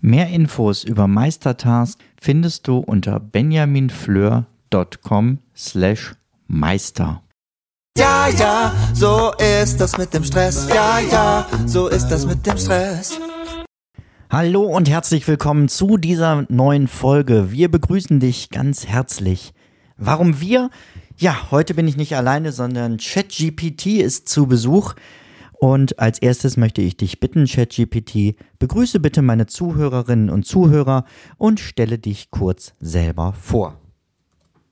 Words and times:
Mehr 0.00 0.28
Infos 0.28 0.84
über 0.84 1.06
Meistertask 1.06 1.98
findest 2.20 2.68
du 2.68 2.76
unter 2.78 3.18
benjaminfleur.com 3.18 5.38
slash 5.56 6.14
meister. 6.46 7.22
Ja, 7.96 8.28
ja, 8.28 8.74
so 8.92 9.32
ist 9.62 9.80
das 9.80 9.96
mit 9.96 10.12
dem 10.12 10.22
Stress. 10.22 10.68
Ja, 10.68 10.98
ja, 10.98 11.46
so 11.64 11.88
ist 11.88 12.08
das 12.08 12.26
mit 12.26 12.46
dem 12.46 12.58
Stress. 12.58 13.18
Hallo 14.28 14.64
und 14.64 14.90
herzlich 14.90 15.26
willkommen 15.26 15.68
zu 15.68 15.96
dieser 15.96 16.44
neuen 16.50 16.88
Folge. 16.88 17.50
Wir 17.50 17.70
begrüßen 17.70 18.20
dich 18.20 18.50
ganz 18.50 18.86
herzlich. 18.86 19.54
Warum 19.96 20.42
wir? 20.42 20.68
Ja, 21.16 21.50
heute 21.50 21.72
bin 21.72 21.88
ich 21.88 21.96
nicht 21.96 22.16
alleine, 22.16 22.52
sondern 22.52 22.98
ChatGPT 22.98 23.86
ist 23.86 24.28
zu 24.28 24.46
Besuch. 24.46 24.92
Und 25.58 25.98
als 25.98 26.20
erstes 26.20 26.56
möchte 26.56 26.82
ich 26.82 26.96
dich 26.96 27.18
bitten, 27.18 27.46
ChatGPT, 27.46 28.36
begrüße 28.58 29.00
bitte 29.00 29.22
meine 29.22 29.46
Zuhörerinnen 29.46 30.30
und 30.30 30.44
Zuhörer 30.44 31.04
und 31.38 31.60
stelle 31.60 31.98
dich 31.98 32.30
kurz 32.30 32.74
selber 32.78 33.32
vor. 33.32 33.80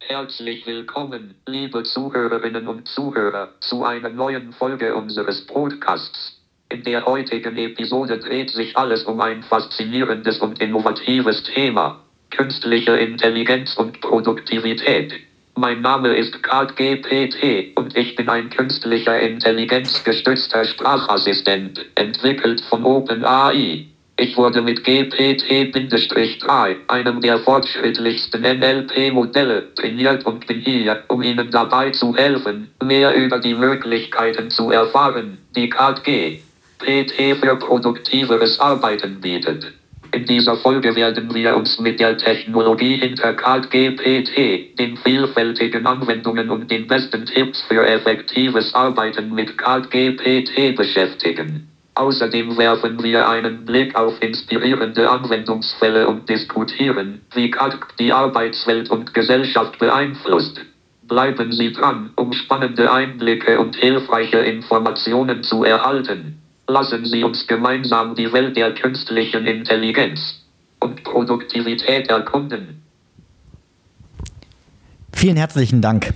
Herzlich 0.01 0.67
willkommen, 0.67 1.35
liebe 1.47 1.83
Zuhörerinnen 1.83 2.69
und 2.69 2.87
Zuhörer, 2.87 3.49
zu 3.61 3.85
einer 3.85 4.11
neuen 4.11 4.53
Folge 4.53 4.95
unseres 4.95 5.47
Podcasts. 5.47 6.43
In 6.69 6.83
der 6.83 7.07
heutigen 7.07 7.57
Episode 7.57 8.19
dreht 8.19 8.51
sich 8.51 8.77
alles 8.77 9.05
um 9.05 9.21
ein 9.23 9.43
faszinierendes 9.43 10.41
und 10.41 10.61
innovatives 10.61 11.45
Thema, 11.45 12.05
künstliche 12.31 12.97
Intelligenz 12.97 13.77
und 13.77 14.01
Produktivität. 14.03 15.15
Mein 15.57 15.83
Name 15.83 16.17
ist 16.17 16.43
GPT 16.43 17.77
und 17.77 17.97
ich 17.97 18.17
bin 18.17 18.29
ein 18.29 18.51
künstlicher 18.51 19.21
intelligenzgestützter 19.21 20.65
Sprachassistent, 20.65 21.79
entwickelt 21.95 22.61
von 22.69 22.85
OpenAI. 22.85 23.87
Ich 24.17 24.37
wurde 24.37 24.63
mit 24.63 24.81
GPT-3, 24.81 26.77
einem 26.89 27.21
der 27.21 27.39
fortschrittlichsten 27.39 28.43
NLP-Modelle, 28.43 29.73
trainiert 29.77 30.27
und 30.27 30.45
bin 30.49 30.59
hier, 30.59 31.05
um 31.07 31.23
Ihnen 31.23 31.53
dabei 31.53 31.91
zu 31.91 32.17
helfen, 32.17 32.71
mehr 32.83 33.15
über 33.15 33.39
die 33.39 33.55
Möglichkeiten 33.55 34.51
zu 34.51 34.73
erfahren, 34.73 35.39
die 35.55 35.69
KG 35.69 36.41
PT 36.81 37.37
für 37.41 37.55
produktiveres 37.57 38.59
Arbeiten 38.59 39.21
bietet. 39.21 39.73
In 40.15 40.27
dieser 40.27 40.55
Folge 40.55 40.95
werden 40.95 41.35
wir 41.35 41.57
uns 41.57 41.81
mit 41.81 41.99
der 41.99 42.17
Technologie 42.17 42.99
hinter 42.99 43.33
CardGPT, 43.35 44.79
den 44.79 44.97
vielfältigen 44.99 45.89
Anwendungen 45.89 46.51
und 46.51 46.71
den 46.71 46.87
besten 46.87 47.27
Tipps 47.27 47.61
für 47.63 47.85
effektives 47.85 48.73
Arbeiten 48.75 49.35
mit 49.35 49.59
CardGPT 49.59 50.77
beschäftigen. 50.77 51.69
Außerdem 51.97 52.57
werfen 52.57 53.03
wir 53.03 53.29
einen 53.29 53.65
Blick 53.65 53.97
auf 53.97 54.15
inspirierende 54.23 55.11
Anwendungsfälle 55.11 56.07
und 56.07 56.29
diskutieren, 56.29 57.23
wie 57.35 57.51
CAD 57.51 57.77
die 57.99 58.13
Arbeitswelt 58.13 58.91
und 58.91 59.15
Gesellschaft 59.15 59.81
beeinflusst. 59.81 60.61
Bleiben 61.03 61.51
Sie 61.51 61.73
dran, 61.73 62.11
um 62.15 62.33
spannende 62.33 62.93
Einblicke 62.93 63.59
und 63.59 63.75
hilfreiche 63.75 64.39
Informationen 64.39 65.43
zu 65.43 65.65
erhalten. 65.65 66.41
Lassen 66.67 67.05
Sie 67.05 67.23
uns 67.23 67.47
gemeinsam 67.47 68.15
die 68.15 68.33
Welt 68.33 68.57
der 68.57 68.75
künstlichen 68.75 69.47
Intelligenz 69.47 70.45
und 70.81 71.05
Produktivität 71.05 72.09
erkunden. 72.09 72.83
Vielen 75.13 75.37
herzlichen 75.37 75.83
Dank. 75.83 76.15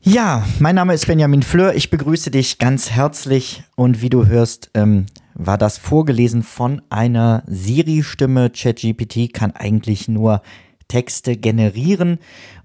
Ja, 0.00 0.44
mein 0.58 0.74
Name 0.74 0.94
ist 0.94 1.06
Benjamin 1.06 1.42
Fleur. 1.42 1.74
Ich 1.74 1.90
begrüße 1.90 2.30
dich 2.30 2.58
ganz 2.58 2.90
herzlich 2.90 3.62
und 3.76 4.02
wie 4.02 4.10
du 4.10 4.26
hörst, 4.26 4.70
ähm, 4.74 5.06
war 5.34 5.58
das 5.58 5.78
vorgelesen 5.78 6.42
von 6.42 6.82
einer 6.90 7.44
Siri-Stimme. 7.46 8.50
ChatGPT 8.50 9.32
kann 9.32 9.52
eigentlich 9.52 10.08
nur 10.08 10.42
Texte 10.88 11.36
generieren 11.36 12.18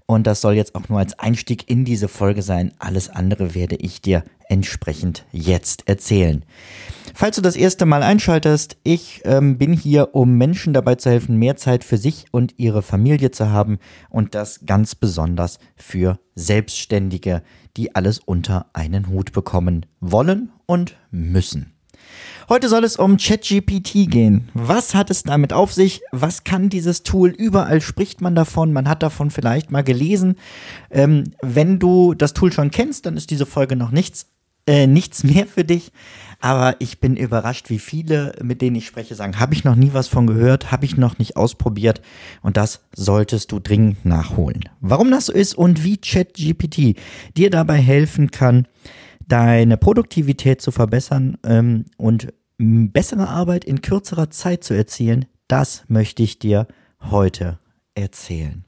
und 0.06 0.26
das 0.26 0.40
soll 0.40 0.54
jetzt 0.54 0.74
auch 0.74 0.88
nur 0.88 0.98
als 0.98 1.18
Einstieg 1.18 1.70
in 1.70 1.84
diese 1.84 2.08
Folge 2.08 2.42
sein. 2.42 2.72
Alles 2.78 3.08
andere 3.08 3.54
werde 3.54 3.76
ich 3.76 4.00
dir 4.00 4.24
entsprechend 4.48 5.24
jetzt 5.32 5.88
erzählen. 5.88 6.44
Falls 7.14 7.36
du 7.36 7.42
das 7.42 7.56
erste 7.56 7.84
Mal 7.84 8.02
einschaltest, 8.02 8.76
ich 8.84 9.22
ähm, 9.24 9.58
bin 9.58 9.72
hier, 9.72 10.14
um 10.14 10.38
Menschen 10.38 10.72
dabei 10.72 10.94
zu 10.94 11.10
helfen, 11.10 11.36
mehr 11.36 11.56
Zeit 11.56 11.82
für 11.82 11.98
sich 11.98 12.26
und 12.30 12.54
ihre 12.58 12.82
Familie 12.82 13.30
zu 13.30 13.50
haben 13.50 13.78
und 14.08 14.34
das 14.34 14.66
ganz 14.66 14.94
besonders 14.94 15.58
für 15.74 16.20
Selbstständige, 16.34 17.42
die 17.76 17.94
alles 17.94 18.20
unter 18.20 18.66
einen 18.72 19.08
Hut 19.08 19.32
bekommen 19.32 19.86
wollen 20.00 20.52
und 20.66 20.96
müssen. 21.10 21.74
Heute 22.48 22.68
soll 22.68 22.84
es 22.84 22.96
um 22.96 23.18
ChatGPT 23.18 24.10
gehen. 24.10 24.48
Was 24.54 24.94
hat 24.94 25.10
es 25.10 25.22
damit 25.22 25.52
auf 25.52 25.74
sich? 25.74 26.00
Was 26.12 26.44
kann 26.44 26.70
dieses 26.70 27.02
Tool? 27.02 27.28
Überall 27.28 27.80
spricht 27.80 28.20
man 28.20 28.34
davon. 28.34 28.72
Man 28.72 28.88
hat 28.88 29.02
davon 29.02 29.30
vielleicht 29.30 29.70
mal 29.70 29.84
gelesen. 29.84 30.36
Ähm, 30.90 31.24
wenn 31.42 31.78
du 31.78 32.14
das 32.14 32.32
Tool 32.32 32.52
schon 32.52 32.70
kennst, 32.70 33.04
dann 33.04 33.16
ist 33.16 33.30
diese 33.30 33.44
Folge 33.44 33.76
noch 33.76 33.90
nichts, 33.90 34.28
äh, 34.68 34.86
nichts 34.86 35.24
mehr 35.24 35.46
für 35.46 35.64
dich. 35.64 35.90
Aber 36.40 36.76
ich 36.78 37.00
bin 37.00 37.16
überrascht, 37.16 37.68
wie 37.68 37.80
viele, 37.80 38.32
mit 38.42 38.62
denen 38.62 38.76
ich 38.76 38.86
spreche, 38.86 39.16
sagen, 39.16 39.40
habe 39.40 39.54
ich 39.54 39.64
noch 39.64 39.74
nie 39.74 39.90
was 39.92 40.06
von 40.06 40.28
gehört, 40.28 40.70
habe 40.70 40.84
ich 40.84 40.96
noch 40.96 41.18
nicht 41.18 41.36
ausprobiert. 41.36 42.00
Und 42.42 42.56
das 42.56 42.80
solltest 42.94 43.50
du 43.50 43.58
dringend 43.58 44.04
nachholen. 44.04 44.68
Warum 44.80 45.10
das 45.10 45.26
so 45.26 45.32
ist 45.32 45.54
und 45.54 45.82
wie 45.82 45.96
ChatGPT 45.96 46.96
dir 47.36 47.50
dabei 47.50 47.78
helfen 47.78 48.30
kann, 48.30 48.68
deine 49.26 49.76
Produktivität 49.76 50.62
zu 50.62 50.70
verbessern 50.70 51.38
ähm, 51.44 51.86
und 51.96 52.32
bessere 52.58 53.28
Arbeit 53.28 53.64
in 53.64 53.82
kürzerer 53.82 54.30
Zeit 54.30 54.62
zu 54.62 54.74
erzielen, 54.74 55.26
das 55.48 55.84
möchte 55.88 56.22
ich 56.22 56.38
dir 56.38 56.68
heute 57.00 57.58
erzählen. 57.94 58.64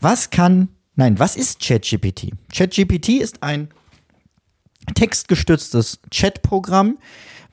Was 0.00 0.30
kann, 0.30 0.68
nein, 0.94 1.18
was 1.18 1.34
ist 1.34 1.60
ChatGPT? 1.60 2.32
ChatGPT 2.52 3.20
ist 3.20 3.42
ein 3.42 3.68
textgestütztes 4.94 6.00
Chatprogramm, 6.10 6.98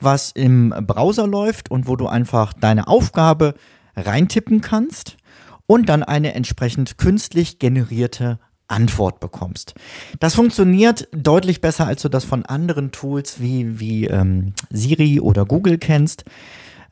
was 0.00 0.32
im 0.32 0.74
Browser 0.86 1.26
läuft 1.26 1.70
und 1.70 1.88
wo 1.88 1.96
du 1.96 2.06
einfach 2.06 2.52
deine 2.52 2.86
Aufgabe 2.88 3.54
reintippen 3.96 4.60
kannst 4.60 5.16
und 5.66 5.88
dann 5.88 6.02
eine 6.02 6.34
entsprechend 6.34 6.98
künstlich 6.98 7.58
generierte 7.58 8.38
Antwort 8.68 9.20
bekommst. 9.20 9.74
Das 10.18 10.34
funktioniert 10.34 11.08
deutlich 11.12 11.60
besser, 11.60 11.86
als 11.86 12.02
du 12.02 12.08
das 12.08 12.24
von 12.24 12.44
anderen 12.44 12.90
Tools 12.90 13.40
wie, 13.40 13.78
wie 13.78 14.06
ähm, 14.06 14.54
Siri 14.70 15.20
oder 15.20 15.44
Google 15.44 15.78
kennst, 15.78 16.24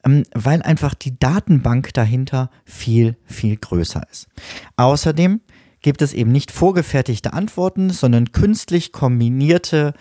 ähm, 0.05 0.23
weil 0.35 0.63
einfach 0.63 0.95
die 0.95 1.19
Datenbank 1.19 1.93
dahinter 1.95 2.51
viel, 2.65 3.17
viel 3.25 3.57
größer 3.57 4.03
ist. 4.11 4.29
Außerdem 4.77 5.41
gibt 5.81 6.01
es 6.01 6.15
eben 6.15 6.33
nicht 6.33 6.51
vorgefertigte 6.51 7.33
Antworten, 7.33 7.91
sondern 7.91 8.33
künstlich 8.33 8.93
kombinierte 8.93 9.95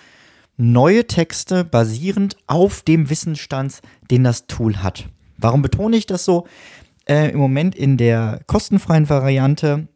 neue 0.58 1.08
Texte 1.08 1.64
basierend 1.64 2.38
auf 2.48 2.82
dem 2.82 3.10
Wissensstand, 3.10 3.82
den 4.12 4.24
das 4.24 4.48
Tool 4.48 4.78
hat. 4.78 5.10
Warum 5.38 5.62
betone 5.62 5.98
ich 5.98 6.06
das 6.06 6.26
so? 6.26 6.48
Äh, 7.06 7.32
Im 7.32 7.40
Moment 7.40 7.76
in 7.76 7.98
der 7.98 8.42
kostenfreien 8.48 9.10
Variante 9.10 9.88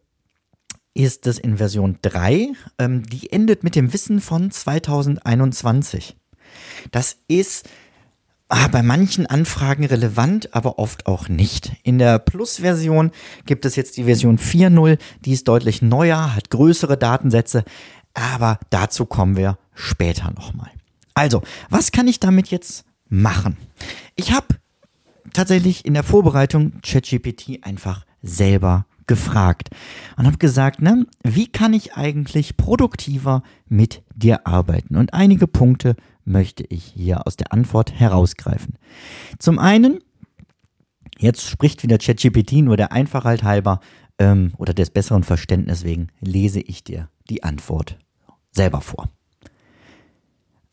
ist 0.94 1.28
es 1.28 1.38
in 1.38 1.58
Version 1.58 2.00
3. 2.02 2.50
Ähm, 2.80 3.04
die 3.04 3.32
endet 3.32 3.64
mit 3.64 3.76
dem 3.76 3.94
Wissen 3.94 4.20
von 4.20 4.52
2021. 4.52 6.16
Das 6.92 7.18
ist 7.28 7.70
ah, 8.50 8.68
bei 8.68 8.82
manchen 8.82 9.26
Anfragen 9.26 9.86
relevant, 9.86 10.54
aber 10.54 10.80
oft 10.80 11.06
auch 11.06 11.30
nicht. 11.30 11.74
In 11.84 12.00
der 12.00 12.20
Plus-Version 12.20 13.12
gibt 13.46 13.66
es 13.66 13.76
jetzt 13.76 13.98
die 13.98 14.06
Version 14.06 14.38
4.0, 14.38 14.98
die 15.24 15.34
ist 15.34 15.48
deutlich 15.48 15.82
neuer, 15.82 16.36
hat 16.36 16.50
größere 16.50 16.98
Datensätze, 16.98 17.64
aber 18.18 18.60
dazu 18.70 19.06
kommen 19.06 19.38
wir 19.38 19.58
später 19.74 20.32
nochmal. 20.32 20.72
Also, 21.14 21.42
was 21.70 21.92
kann 21.92 22.08
ich 22.08 22.20
damit 22.20 22.50
jetzt 22.50 22.86
machen? 23.10 23.58
Ich 24.16 24.32
habe 24.32 24.48
tatsächlich 25.34 25.86
in 25.86 25.94
der 25.94 26.04
Vorbereitung 26.04 26.74
ChatGPT 26.82 27.60
einfach 27.64 28.06
selber 28.22 28.86
gefragt 29.06 29.70
und 30.18 30.26
habe 30.26 30.38
gesagt, 30.38 30.82
ne, 30.82 31.06
wie 31.24 31.48
kann 31.48 31.74
ich 31.74 31.94
eigentlich 31.94 32.58
produktiver 32.58 33.44
mit 33.68 34.04
dir 34.16 34.46
arbeiten? 34.46 34.98
Und 34.98 35.14
einige 35.14 35.48
Punkte 35.48 35.96
möchte 36.26 36.64
ich 36.68 36.84
hier 36.84 37.26
aus 37.26 37.38
der 37.38 37.54
Antwort 37.54 37.94
herausgreifen. 37.94 38.78
Zum 39.40 39.60
einen 39.60 40.00
Jetzt 41.20 41.50
spricht 41.50 41.82
wieder 41.82 41.98
ChatGPT, 41.98 42.54
nur 42.64 42.78
der 42.78 42.92
Einfachheit 42.92 43.42
halber 43.42 43.80
ähm, 44.20 44.54
oder 44.58 44.74
des 44.74 44.92
besseren 44.92 45.24
Verständnisses 45.24 45.84
wegen 45.84 46.10
lese 46.22 46.60
ich 46.60 46.84
dir 46.84 47.10
die 47.30 47.44
Antwort 47.44 47.98
selber 48.58 48.82
vor. 48.82 49.10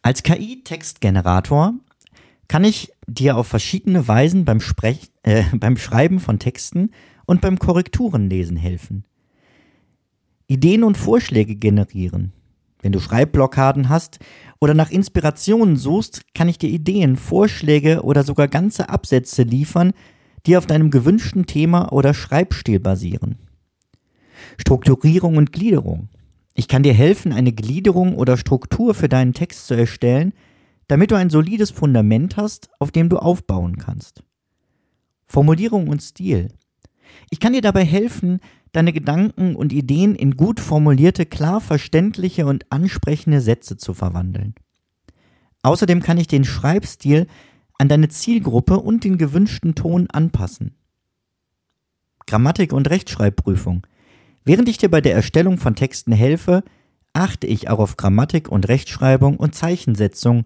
Als 0.02 0.22
KI-Textgenerator 0.22 1.74
kann 2.48 2.64
ich 2.64 2.92
dir 3.06 3.36
auf 3.36 3.46
verschiedene 3.46 4.06
Weisen 4.06 4.44
beim, 4.44 4.60
Sprech 4.60 5.10
äh, 5.22 5.44
beim 5.56 5.76
Schreiben 5.76 6.20
von 6.20 6.38
Texten 6.38 6.90
und 7.26 7.40
beim 7.40 7.58
Korrekturenlesen 7.58 8.56
helfen. 8.56 9.04
Ideen 10.46 10.84
und 10.84 10.98
Vorschläge 10.98 11.54
generieren. 11.56 12.32
Wenn 12.82 12.92
du 12.92 13.00
Schreibblockaden 13.00 13.88
hast 13.88 14.18
oder 14.60 14.74
nach 14.74 14.90
Inspirationen 14.90 15.76
suchst, 15.76 16.34
kann 16.34 16.48
ich 16.48 16.58
dir 16.58 16.68
Ideen, 16.68 17.16
Vorschläge 17.16 18.02
oder 18.02 18.24
sogar 18.24 18.46
ganze 18.46 18.90
Absätze 18.90 19.42
liefern, 19.42 19.94
die 20.44 20.58
auf 20.58 20.66
deinem 20.66 20.90
gewünschten 20.90 21.46
Thema 21.46 21.92
oder 21.92 22.12
Schreibstil 22.12 22.80
basieren. 22.80 23.38
Strukturierung 24.58 25.38
und 25.38 25.52
Gliederung. 25.52 26.10
Ich 26.54 26.68
kann 26.68 26.84
dir 26.84 26.94
helfen, 26.94 27.32
eine 27.32 27.52
Gliederung 27.52 28.14
oder 28.14 28.36
Struktur 28.36 28.94
für 28.94 29.08
deinen 29.08 29.34
Text 29.34 29.66
zu 29.66 29.74
erstellen, 29.74 30.32
damit 30.86 31.10
du 31.10 31.16
ein 31.16 31.30
solides 31.30 31.70
Fundament 31.70 32.36
hast, 32.36 32.70
auf 32.78 32.92
dem 32.92 33.08
du 33.08 33.18
aufbauen 33.18 33.76
kannst. 33.76 34.22
Formulierung 35.26 35.88
und 35.88 36.00
Stil. 36.00 36.52
Ich 37.30 37.40
kann 37.40 37.52
dir 37.52 37.62
dabei 37.62 37.84
helfen, 37.84 38.40
deine 38.72 38.92
Gedanken 38.92 39.56
und 39.56 39.72
Ideen 39.72 40.14
in 40.14 40.36
gut 40.36 40.60
formulierte, 40.60 41.26
klar 41.26 41.60
verständliche 41.60 42.46
und 42.46 42.70
ansprechende 42.70 43.40
Sätze 43.40 43.76
zu 43.76 43.94
verwandeln. 43.94 44.54
Außerdem 45.62 46.02
kann 46.02 46.18
ich 46.18 46.28
den 46.28 46.44
Schreibstil 46.44 47.26
an 47.78 47.88
deine 47.88 48.08
Zielgruppe 48.08 48.78
und 48.78 49.02
den 49.02 49.18
gewünschten 49.18 49.74
Ton 49.74 50.08
anpassen. 50.10 50.76
Grammatik 52.26 52.72
und 52.72 52.88
Rechtschreibprüfung. 52.90 53.86
Während 54.44 54.68
ich 54.68 54.78
dir 54.78 54.90
bei 54.90 55.00
der 55.00 55.14
Erstellung 55.14 55.58
von 55.58 55.74
Texten 55.74 56.12
helfe, 56.12 56.62
achte 57.14 57.46
ich 57.46 57.70
auch 57.70 57.78
auf 57.78 57.96
Grammatik 57.96 58.48
und 58.48 58.68
Rechtschreibung 58.68 59.36
und 59.36 59.54
Zeichensetzung, 59.54 60.44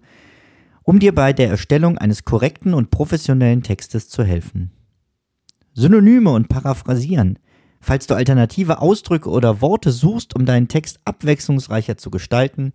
um 0.83 0.99
dir 0.99 1.13
bei 1.13 1.33
der 1.33 1.49
Erstellung 1.49 1.97
eines 1.97 2.23
korrekten 2.23 2.73
und 2.73 2.91
professionellen 2.91 3.61
Textes 3.61 4.07
zu 4.07 4.23
helfen. 4.23 4.71
Synonyme 5.73 6.31
und 6.31 6.47
Paraphrasieren. 6.49 7.39
Falls 7.81 8.07
du 8.07 8.13
alternative 8.13 8.79
Ausdrücke 8.79 9.29
oder 9.29 9.61
Worte 9.61 9.91
suchst, 9.91 10.35
um 10.35 10.45
deinen 10.45 10.67
Text 10.67 10.99
abwechslungsreicher 11.05 11.97
zu 11.97 12.09
gestalten, 12.09 12.73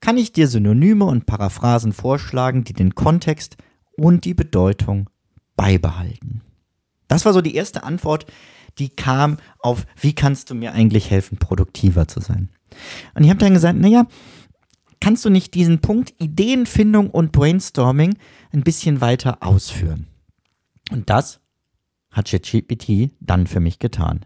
kann 0.00 0.16
ich 0.16 0.32
dir 0.32 0.48
Synonyme 0.48 1.04
und 1.04 1.26
Paraphrasen 1.26 1.92
vorschlagen, 1.92 2.64
die 2.64 2.72
den 2.72 2.94
Kontext 2.94 3.56
und 3.96 4.24
die 4.24 4.34
Bedeutung 4.34 5.08
beibehalten. 5.54 6.42
Das 7.06 7.24
war 7.24 7.32
so 7.32 7.40
die 7.40 7.54
erste 7.54 7.84
Antwort, 7.84 8.26
die 8.78 8.88
kam 8.90 9.38
auf, 9.58 9.86
wie 10.00 10.14
kannst 10.14 10.50
du 10.50 10.54
mir 10.54 10.72
eigentlich 10.72 11.10
helfen, 11.10 11.38
produktiver 11.38 12.08
zu 12.08 12.20
sein? 12.20 12.48
Und 13.14 13.24
ich 13.24 13.30
habe 13.30 13.40
dann 13.40 13.54
gesagt, 13.54 13.78
naja, 13.78 14.06
kannst 15.00 15.24
du 15.24 15.30
nicht 15.30 15.54
diesen 15.54 15.80
Punkt 15.80 16.14
Ideenfindung 16.18 17.10
und 17.10 17.32
Brainstorming 17.32 18.16
ein 18.52 18.62
bisschen 18.62 19.00
weiter 19.00 19.38
ausführen? 19.42 20.06
Und 20.90 21.10
das 21.10 21.40
hat 22.10 22.28
ChatGPT 22.28 23.10
dann 23.20 23.46
für 23.46 23.60
mich 23.60 23.78
getan. 23.78 24.24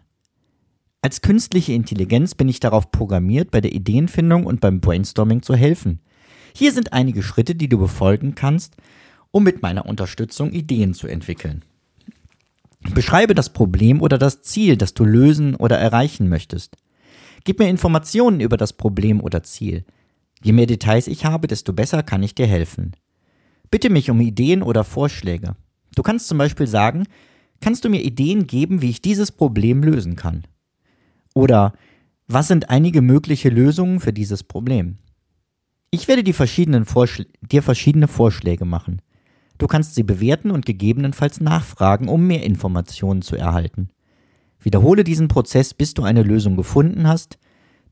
Als 1.01 1.21
künstliche 1.21 1.73
Intelligenz 1.73 2.35
bin 2.35 2.49
ich 2.49 2.59
darauf 2.59 2.91
programmiert, 2.91 3.51
bei 3.51 3.61
der 3.61 3.73
Ideenfindung 3.73 4.45
und 4.45 4.59
beim 4.59 4.81
Brainstorming 4.81 5.41
zu 5.41 5.55
helfen. 5.55 6.01
Hier 6.55 6.73
sind 6.73 6.91
einige 6.91 7.23
Schritte, 7.23 7.55
die 7.55 7.69
du 7.69 7.77
befolgen 7.77 8.35
kannst, 8.35 8.75
um 9.31 9.43
mit 9.43 9.61
meiner 9.61 9.85
Unterstützung 9.85 10.51
Ideen 10.51 10.93
zu 10.93 11.07
entwickeln. 11.07 11.63
Beschreibe 12.93 13.35
das 13.35 13.51
Problem 13.51 14.01
oder 14.01 14.17
das 14.17 14.41
Ziel, 14.41 14.77
das 14.77 14.93
du 14.93 15.03
lösen 15.05 15.55
oder 15.55 15.77
erreichen 15.77 16.29
möchtest. 16.29 16.77
Gib 17.43 17.59
mir 17.59 17.69
Informationen 17.69 18.39
über 18.39 18.57
das 18.57 18.73
Problem 18.73 19.21
oder 19.21 19.43
Ziel. 19.43 19.85
Je 20.43 20.53
mehr 20.53 20.65
Details 20.65 21.07
ich 21.07 21.25
habe, 21.25 21.47
desto 21.47 21.73
besser 21.73 22.03
kann 22.03 22.23
ich 22.23 22.35
dir 22.35 22.47
helfen. 22.47 22.93
Bitte 23.71 23.89
mich 23.89 24.09
um 24.09 24.21
Ideen 24.21 24.63
oder 24.63 24.83
Vorschläge. 24.83 25.55
Du 25.95 26.03
kannst 26.03 26.27
zum 26.27 26.37
Beispiel 26.37 26.67
sagen, 26.67 27.05
kannst 27.59 27.85
du 27.85 27.89
mir 27.89 28.03
Ideen 28.03 28.47
geben, 28.47 28.81
wie 28.81 28.89
ich 28.89 29.01
dieses 29.01 29.31
Problem 29.31 29.81
lösen 29.83 30.15
kann? 30.15 30.43
Oder 31.33 31.73
was 32.27 32.47
sind 32.47 32.69
einige 32.69 33.01
mögliche 33.01 33.49
Lösungen 33.49 33.99
für 33.99 34.13
dieses 34.13 34.43
Problem? 34.43 34.97
Ich 35.89 36.07
werde 36.07 36.23
dir 36.23 36.33
verschiedene 36.33 36.85
Vorschläge 36.85 38.65
machen. 38.65 39.01
Du 39.57 39.67
kannst 39.67 39.95
sie 39.95 40.03
bewerten 40.03 40.51
und 40.51 40.65
gegebenenfalls 40.65 41.39
nachfragen, 41.41 42.07
um 42.07 42.27
mehr 42.27 42.43
Informationen 42.43 43.21
zu 43.21 43.35
erhalten. 43.35 43.89
Wiederhole 44.59 45.03
diesen 45.03 45.27
Prozess, 45.27 45.73
bis 45.73 45.93
du 45.93 46.03
eine 46.03 46.23
Lösung 46.23 46.55
gefunden 46.55 47.07
hast, 47.07 47.37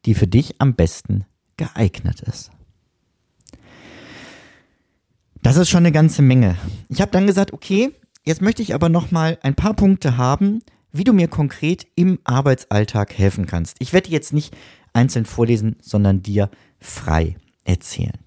die 0.06 0.14
für 0.14 0.28
dich 0.28 0.56
am 0.60 0.76
besten 0.76 1.26
geeignet 1.58 2.22
ist. 2.22 2.52
Das 5.42 5.58
ist 5.58 5.70
schon 5.70 5.80
eine 5.80 5.92
ganze 5.92 6.22
Menge. 6.22 6.58
Ich 6.90 7.02
habe 7.02 7.12
dann 7.12 7.28
gesagt, 7.28 7.54
okay, 7.54 7.92
jetzt 8.24 8.42
möchte 8.42 8.62
ich 8.62 8.74
aber 8.74 8.90
noch 8.90 9.12
mal 9.12 9.38
ein 9.44 9.56
paar 9.56 9.76
Punkte 9.76 10.18
haben, 10.18 10.62
wie 10.92 11.04
du 11.04 11.14
mir 11.14 11.28
konkret 11.28 11.86
im 11.96 12.20
Arbeitsalltag 12.24 13.18
helfen 13.18 13.46
kannst. 13.46 13.78
Ich 13.80 13.94
werde 13.94 14.10
jetzt 14.10 14.34
nicht 14.34 14.56
einzeln 14.94 15.26
vorlesen, 15.26 15.76
sondern 15.82 16.24
dir 16.24 16.50
frei 16.80 17.36
erzählen. 17.64 18.18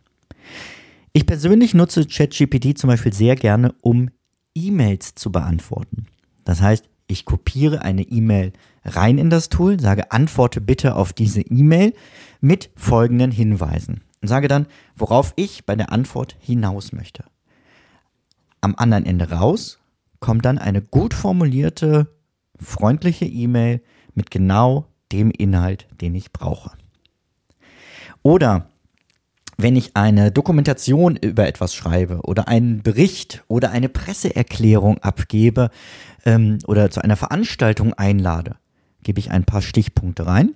Ich 1.12 1.26
persönlich 1.26 1.74
nutze 1.74 2.06
ChatGPT 2.06 2.78
zum 2.78 2.88
Beispiel 2.88 3.12
sehr 3.12 3.36
gerne, 3.36 3.74
um 3.82 4.10
E-Mails 4.54 5.14
zu 5.14 5.32
beantworten. 5.32 6.06
Das 6.44 6.60
heißt, 6.60 6.88
ich 7.06 7.24
kopiere 7.24 7.82
eine 7.82 8.02
E-Mail 8.02 8.52
rein 8.84 9.18
in 9.18 9.30
das 9.30 9.48
Tool, 9.48 9.80
sage, 9.80 10.12
antworte 10.12 10.60
bitte 10.60 10.94
auf 10.94 11.12
diese 11.12 11.40
E-Mail 11.40 11.94
mit 12.40 12.70
folgenden 12.76 13.30
Hinweisen 13.30 14.02
und 14.20 14.28
sage 14.28 14.48
dann, 14.48 14.66
worauf 14.96 15.32
ich 15.36 15.64
bei 15.64 15.74
der 15.74 15.92
Antwort 15.92 16.36
hinaus 16.38 16.92
möchte. 16.92 17.24
Am 18.60 18.74
anderen 18.76 19.06
Ende 19.06 19.30
raus 19.30 19.78
kommt 20.20 20.44
dann 20.44 20.58
eine 20.58 20.82
gut 20.82 21.14
formulierte, 21.14 22.14
freundliche 22.60 23.24
E-Mail 23.24 23.82
mit 24.14 24.30
genau 24.30 24.86
dem 25.12 25.30
Inhalt, 25.30 25.86
den 26.00 26.14
ich 26.14 26.32
brauche. 26.32 26.72
Oder 28.22 28.68
wenn 29.58 29.74
ich 29.74 29.96
eine 29.96 30.30
Dokumentation 30.30 31.16
über 31.16 31.48
etwas 31.48 31.74
schreibe 31.74 32.20
oder 32.22 32.46
einen 32.46 32.82
Bericht 32.82 33.42
oder 33.48 33.72
eine 33.72 33.88
Presseerklärung 33.88 34.98
abgebe 34.98 35.70
ähm, 36.24 36.58
oder 36.66 36.90
zu 36.90 37.02
einer 37.02 37.16
Veranstaltung 37.16 37.92
einlade, 37.92 38.54
gebe 39.02 39.18
ich 39.18 39.32
ein 39.32 39.44
paar 39.44 39.60
Stichpunkte 39.60 40.26
rein 40.26 40.54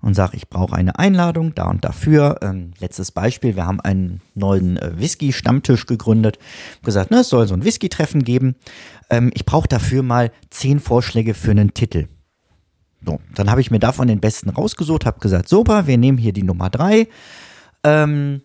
und 0.00 0.14
sage, 0.14 0.36
ich 0.36 0.48
brauche 0.48 0.76
eine 0.76 0.98
Einladung 1.00 1.54
da 1.56 1.64
und 1.64 1.84
dafür. 1.84 2.38
Ähm, 2.42 2.72
letztes 2.78 3.10
Beispiel, 3.10 3.56
wir 3.56 3.66
haben 3.66 3.80
einen 3.80 4.20
neuen 4.34 4.76
äh, 4.76 4.92
Whisky-Stammtisch 4.98 5.86
gegründet, 5.86 6.38
gesagt, 6.84 7.10
ne, 7.10 7.18
es 7.18 7.28
soll 7.28 7.48
so 7.48 7.54
ein 7.54 7.64
Whisky-Treffen 7.64 8.22
geben. 8.22 8.54
Ähm, 9.10 9.32
ich 9.34 9.44
brauche 9.44 9.68
dafür 9.68 10.04
mal 10.04 10.30
zehn 10.50 10.78
Vorschläge 10.78 11.34
für 11.34 11.50
einen 11.50 11.74
Titel. 11.74 12.06
So, 13.04 13.18
dann 13.34 13.50
habe 13.50 13.60
ich 13.60 13.72
mir 13.72 13.80
davon 13.80 14.06
den 14.06 14.20
besten 14.20 14.50
rausgesucht, 14.50 15.06
habe 15.06 15.18
gesagt, 15.18 15.48
super, 15.48 15.88
wir 15.88 15.98
nehmen 15.98 16.18
hier 16.18 16.32
die 16.32 16.44
Nummer 16.44 16.70
drei. 16.70 17.08
Ähm, 17.84 18.42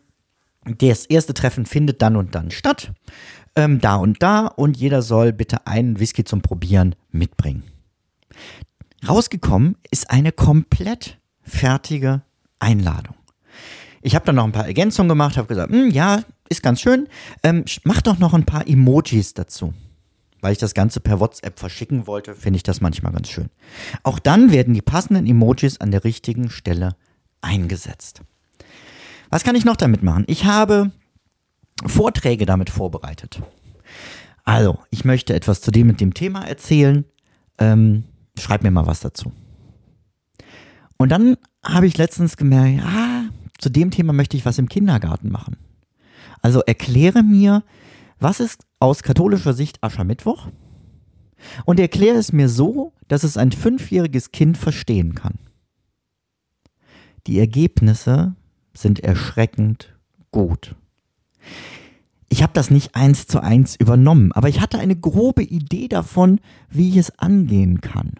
das 0.66 1.06
erste 1.06 1.34
Treffen 1.34 1.66
findet 1.66 2.02
dann 2.02 2.16
und 2.16 2.36
dann 2.36 2.52
statt, 2.52 2.92
ähm, 3.56 3.80
da 3.80 3.96
und 3.96 4.22
da, 4.22 4.48
und 4.48 4.78
jeder 4.78 5.02
soll 5.02 5.34
bitte 5.34 5.66
einen 5.66 6.00
Whisky 6.00 6.24
zum 6.24 6.42
Probieren 6.42 6.96
mitbringen. 7.12 7.64
Rausgekommen 9.08 9.78
ist 9.92 10.10
eine 10.10 10.32
komplett 10.32 11.20
fertige 11.42 12.24
Einladung. 12.60 13.16
Ich 14.02 14.16
habe 14.16 14.26
dann 14.26 14.36
noch 14.36 14.44
ein 14.44 14.52
paar 14.52 14.68
Ergänzungen 14.68 15.10
gemacht, 15.10 15.38
habe 15.38 15.48
gesagt, 15.48 15.72
hm, 15.72 15.90
ja, 15.90 16.22
ist 16.50 16.64
ganz 16.64 16.82
schön, 16.82 17.08
ähm, 17.44 17.66
mach 17.84 18.02
doch 18.02 18.20
noch 18.20 18.34
ein 18.34 18.46
paar 18.46 18.68
Emojis 18.68 19.34
dazu. 19.34 19.74
Weil 20.40 20.52
ich 20.52 20.60
das 20.60 20.76
Ganze 20.76 21.00
per 21.00 21.20
WhatsApp 21.20 21.60
verschicken 21.60 22.06
wollte, 22.06 22.36
finde 22.36 22.58
ich 22.58 22.64
das 22.64 22.80
manchmal 22.80 23.12
ganz 23.12 23.30
schön. 23.30 23.50
Auch 24.04 24.20
dann 24.20 24.52
werden 24.52 24.74
die 24.74 24.84
passenden 24.84 25.26
Emojis 25.26 25.82
an 25.82 25.92
der 25.92 26.04
richtigen 26.04 26.50
Stelle 26.50 26.96
eingesetzt. 27.42 28.22
Was 29.30 29.44
kann 29.44 29.56
ich 29.56 29.66
noch 29.66 29.76
damit 29.76 30.04
machen? 30.04 30.26
Ich 30.28 30.46
habe 30.46 30.92
Vorträge 31.86 32.46
damit 32.46 32.70
vorbereitet. 32.70 33.42
Also, 34.44 34.80
ich 34.92 35.06
möchte 35.06 35.34
etwas 35.34 35.62
zu 35.62 35.72
dem 35.72 35.88
mit 35.88 36.00
dem 36.00 36.14
Thema 36.14 36.48
erzählen. 36.48 37.06
Ähm, 37.60 38.06
schreib 38.40 38.64
mir 38.64 38.72
mal 38.72 38.88
was 38.88 39.02
dazu. 39.02 39.32
Und 40.98 41.10
dann 41.10 41.38
habe 41.64 41.88
ich 41.88 41.98
letztens 41.98 42.38
gemerkt, 42.38 42.84
ah, 42.84 43.26
zu 43.58 43.70
dem 43.70 43.92
Thema 43.92 44.14
möchte 44.14 44.38
ich 44.38 44.46
was 44.46 44.58
im 44.58 44.70
Kindergarten 44.70 45.32
machen. 45.32 45.58
Also 46.42 46.62
erkläre 46.62 47.24
mir, 47.24 47.64
was 48.20 48.40
ist 48.40 48.66
aus 48.80 49.04
katholischer 49.04 49.54
Sicht 49.54 49.84
Aschermittwoch? 49.84 50.48
Und 51.66 51.80
erkläre 51.80 52.18
es 52.18 52.34
mir 52.34 52.50
so, 52.50 52.94
dass 53.08 53.24
es 53.24 53.38
ein 53.38 53.52
fünfjähriges 53.52 54.32
Kind 54.32 54.58
verstehen 54.58 55.14
kann. 55.14 55.38
Die 57.28 57.40
Ergebnisse 57.40 58.36
sind 58.78 59.00
erschreckend 59.00 59.94
gut. 60.32 60.76
ich 62.30 62.44
habe 62.44 62.54
das 62.54 62.70
nicht 62.70 62.94
eins 62.96 63.26
zu 63.26 63.42
eins 63.42 63.76
übernommen, 63.76 64.32
aber 64.34 64.50
ich 64.50 64.60
hatte 64.60 64.80
eine 64.80 64.96
grobe 64.96 65.44
Idee 65.44 65.88
davon, 65.88 66.40
wie 66.70 66.90
ich 66.90 66.98
es 66.98 67.18
angehen 67.18 67.82
kann. 67.82 68.14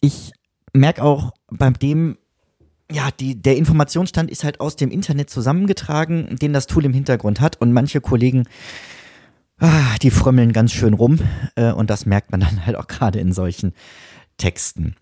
Ich 0.00 0.32
merke 0.72 1.02
auch 1.02 1.32
bei 1.48 1.70
dem, 1.70 2.18
ja, 2.90 3.10
die, 3.10 3.40
der 3.40 3.56
Informationsstand 3.56 4.30
ist 4.30 4.44
halt 4.44 4.60
aus 4.60 4.76
dem 4.76 4.90
Internet 4.90 5.30
zusammengetragen, 5.30 6.36
den 6.36 6.52
das 6.52 6.66
Tool 6.66 6.84
im 6.84 6.92
Hintergrund 6.92 7.40
hat 7.40 7.60
und 7.60 7.72
manche 7.72 8.00
Kollegen, 8.00 8.46
ah, 9.58 9.96
die 10.02 10.10
frömmeln 10.10 10.52
ganz 10.52 10.72
schön 10.72 10.94
rum 10.94 11.20
äh, 11.54 11.72
und 11.72 11.90
das 11.90 12.06
merkt 12.06 12.30
man 12.30 12.40
dann 12.40 12.66
halt 12.66 12.76
auch 12.76 12.86
gerade 12.86 13.20
in 13.20 13.32
solchen 13.32 13.72
Texten. 14.36 14.96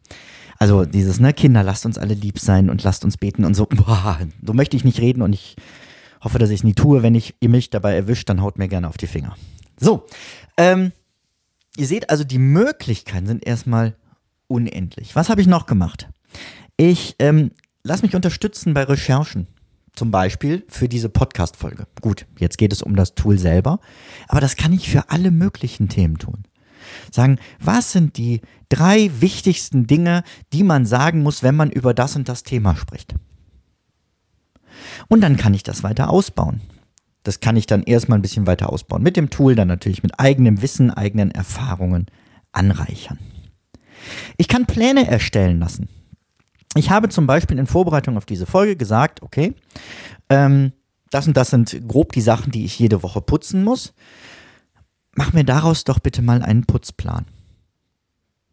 Also 0.58 0.84
dieses, 0.84 1.20
ne, 1.20 1.32
Kinder, 1.32 1.62
lasst 1.62 1.86
uns 1.86 1.98
alle 1.98 2.14
lieb 2.14 2.38
sein 2.38 2.68
und 2.68 2.82
lasst 2.82 3.04
uns 3.04 3.16
beten 3.16 3.44
und 3.44 3.54
so, 3.54 3.66
boah, 3.70 4.18
so 4.44 4.52
möchte 4.52 4.76
ich 4.76 4.84
nicht 4.84 5.00
reden 5.00 5.22
und 5.22 5.32
ich 5.32 5.56
hoffe, 6.22 6.38
dass 6.38 6.50
ich 6.50 6.60
es 6.60 6.64
nie 6.64 6.74
tue. 6.74 7.02
Wenn 7.02 7.14
ich 7.14 7.34
ihr 7.40 7.48
mich 7.48 7.70
dabei 7.70 7.94
erwischt, 7.94 8.28
dann 8.28 8.42
haut 8.42 8.58
mir 8.58 8.68
gerne 8.68 8.88
auf 8.88 8.98
die 8.98 9.06
Finger. 9.06 9.36
So, 9.78 10.06
ähm, 10.56 10.92
ihr 11.76 11.86
seht 11.86 12.10
also, 12.10 12.24
die 12.24 12.38
Möglichkeiten 12.38 13.26
sind 13.26 13.46
erstmal 13.46 13.94
unendlich. 14.48 15.14
Was 15.14 15.28
habe 15.28 15.40
ich 15.40 15.46
noch 15.46 15.66
gemacht? 15.66 16.08
Ich 16.76 17.14
ähm, 17.18 17.52
lass 17.82 18.02
mich 18.02 18.14
unterstützen 18.14 18.74
bei 18.74 18.84
Recherchen. 18.84 19.46
Zum 19.94 20.12
Beispiel 20.12 20.64
für 20.68 20.88
diese 20.88 21.08
Podcast-Folge. 21.08 21.88
Gut, 22.00 22.26
jetzt 22.38 22.56
geht 22.56 22.72
es 22.72 22.82
um 22.82 22.94
das 22.94 23.16
Tool 23.16 23.36
selber, 23.36 23.80
aber 24.28 24.40
das 24.40 24.54
kann 24.54 24.72
ich 24.72 24.88
für 24.88 25.10
alle 25.10 25.32
möglichen 25.32 25.88
Themen 25.88 26.18
tun. 26.18 26.44
Sagen, 27.10 27.38
was 27.60 27.92
sind 27.92 28.16
die 28.16 28.40
drei 28.68 29.10
wichtigsten 29.20 29.86
Dinge, 29.86 30.22
die 30.52 30.62
man 30.62 30.86
sagen 30.86 31.22
muss, 31.22 31.42
wenn 31.42 31.56
man 31.56 31.70
über 31.70 31.94
das 31.94 32.16
und 32.16 32.28
das 32.28 32.42
Thema 32.42 32.76
spricht? 32.76 33.14
Und 35.08 35.20
dann 35.20 35.36
kann 35.36 35.54
ich 35.54 35.62
das 35.62 35.82
weiter 35.82 36.10
ausbauen. 36.10 36.60
Das 37.22 37.40
kann 37.40 37.56
ich 37.56 37.66
dann 37.66 37.82
erstmal 37.82 38.18
ein 38.18 38.22
bisschen 38.22 38.46
weiter 38.46 38.72
ausbauen. 38.72 39.02
Mit 39.02 39.16
dem 39.16 39.30
Tool 39.30 39.54
dann 39.54 39.68
natürlich 39.68 40.02
mit 40.02 40.18
eigenem 40.18 40.62
Wissen, 40.62 40.90
eigenen 40.90 41.30
Erfahrungen 41.30 42.06
anreichern. 42.52 43.18
Ich 44.36 44.48
kann 44.48 44.66
Pläne 44.66 45.08
erstellen 45.08 45.58
lassen. 45.58 45.88
Ich 46.74 46.90
habe 46.90 47.08
zum 47.08 47.26
Beispiel 47.26 47.58
in 47.58 47.66
Vorbereitung 47.66 48.16
auf 48.16 48.26
diese 48.26 48.46
Folge 48.46 48.76
gesagt, 48.76 49.22
okay, 49.22 49.54
ähm, 50.28 50.72
das 51.10 51.26
und 51.26 51.36
das 51.36 51.50
sind 51.50 51.88
grob 51.88 52.12
die 52.12 52.20
Sachen, 52.20 52.52
die 52.52 52.64
ich 52.64 52.78
jede 52.78 53.02
Woche 53.02 53.20
putzen 53.20 53.64
muss. 53.64 53.94
Mach 55.18 55.32
mir 55.32 55.42
daraus 55.42 55.82
doch 55.82 55.98
bitte 55.98 56.22
mal 56.22 56.42
einen 56.42 56.64
Putzplan. 56.64 57.26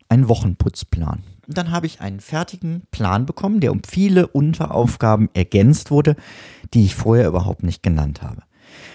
Einen 0.10 0.28
Wochenputzplan. 0.28 1.22
Und 1.48 1.56
dann 1.60 1.70
habe 1.70 1.86
ich 1.86 2.02
einen 2.02 2.20
fertigen 2.20 2.88
Plan 2.90 3.28
bekommen, 3.28 3.60
der 3.60 3.72
um 3.72 3.84
viele 3.88 4.26
Unteraufgaben 4.26 5.30
ergänzt 5.36 5.92
wurde, 5.92 6.16
die 6.74 6.84
ich 6.86 6.96
vorher 6.96 7.28
überhaupt 7.28 7.62
nicht 7.62 7.84
genannt 7.84 8.24
habe. 8.24 8.42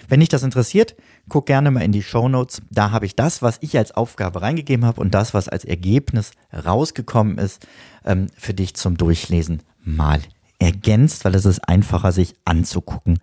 Wenn 0.09 0.19
dich 0.19 0.29
das 0.29 0.43
interessiert, 0.43 0.97
guck 1.29 1.47
gerne 1.47 1.71
mal 1.71 1.85
in 1.85 1.93
die 1.93 2.03
Show 2.03 2.29
Notes. 2.29 2.61
Da 2.71 2.91
habe 2.91 3.07
ich 3.07 3.15
das, 3.15 3.41
was 3.41 3.59
ich 3.61 3.79
als 3.79 3.93
Aufgabe 3.93 4.43
reingegeben 4.43 4.85
habe 4.85 5.01
und 5.01 5.15
das, 5.15 5.33
was 5.33 5.49
als 5.49 5.65
Ergebnis 5.65 6.33
rausgekommen 6.53 7.39
ist, 7.39 7.69
ähm, 8.05 8.27
für 8.37 8.53
dich 8.53 8.75
zum 8.75 8.97
Durchlesen 8.97 9.63
mal 9.85 10.21
ergänzt, 10.59 11.25
weil 11.25 11.37
es 11.37 11.45
ist 11.45 11.61
einfacher, 11.69 12.11
sich 12.11 12.35
anzugucken, 12.45 13.21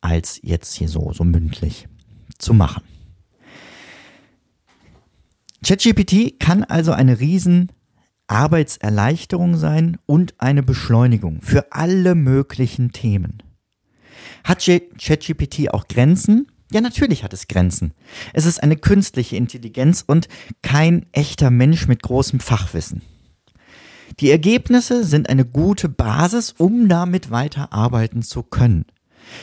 als 0.00 0.38
jetzt 0.44 0.74
hier 0.74 0.88
so, 0.88 1.12
so 1.12 1.24
mündlich 1.24 1.88
zu 2.38 2.54
machen. 2.54 2.84
ChatGPT 5.64 6.40
kann 6.40 6.64
also 6.64 6.92
eine 6.92 7.20
riesen 7.20 7.70
Arbeitserleichterung 8.26 9.56
sein 9.56 9.98
und 10.06 10.34
eine 10.38 10.62
Beschleunigung 10.62 11.42
für 11.42 11.72
alle 11.72 12.14
möglichen 12.14 12.92
Themen. 12.92 13.42
Hat 14.44 14.64
ChatGPT 14.64 15.70
auch 15.70 15.88
Grenzen? 15.88 16.46
Ja, 16.72 16.80
natürlich 16.80 17.24
hat 17.24 17.32
es 17.32 17.48
Grenzen. 17.48 17.92
Es 18.32 18.46
ist 18.46 18.62
eine 18.62 18.76
künstliche 18.76 19.36
Intelligenz 19.36 20.04
und 20.06 20.28
kein 20.62 21.06
echter 21.12 21.50
Mensch 21.50 21.88
mit 21.88 22.02
großem 22.02 22.38
Fachwissen. 22.40 23.02
Die 24.20 24.30
Ergebnisse 24.30 25.04
sind 25.04 25.28
eine 25.28 25.44
gute 25.44 25.88
Basis, 25.88 26.54
um 26.56 26.88
damit 26.88 27.30
weiter 27.30 27.72
arbeiten 27.72 28.22
zu 28.22 28.42
können. 28.42 28.86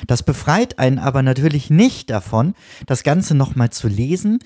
Das 0.07 0.23
befreit 0.23 0.79
einen 0.79 0.99
aber 0.99 1.21
natürlich 1.21 1.69
nicht 1.69 2.09
davon, 2.09 2.53
das 2.85 3.03
Ganze 3.03 3.35
nochmal 3.35 3.69
zu 3.69 3.87
lesen, 3.87 4.39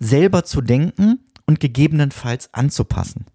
selber 0.00 0.44
zu 0.44 0.60
denken 0.60 1.20
und 1.46 1.60
gegebenenfalls 1.60 2.52
anzupassen 2.52 3.26